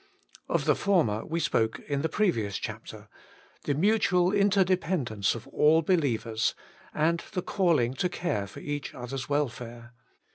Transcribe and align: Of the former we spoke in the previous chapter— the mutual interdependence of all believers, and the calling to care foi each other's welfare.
Of 0.49 0.65
the 0.65 0.73
former 0.75 1.23
we 1.23 1.39
spoke 1.39 1.77
in 1.81 2.01
the 2.01 2.09
previous 2.09 2.57
chapter— 2.57 3.07
the 3.65 3.75
mutual 3.75 4.31
interdependence 4.33 5.35
of 5.35 5.47
all 5.49 5.83
believers, 5.83 6.55
and 6.91 7.23
the 7.33 7.43
calling 7.43 7.93
to 7.93 8.09
care 8.09 8.47
foi 8.47 8.61
each 8.61 8.95
other's 8.95 9.29
welfare. 9.29 9.93